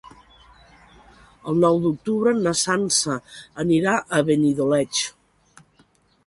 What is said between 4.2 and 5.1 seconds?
Benidoleig.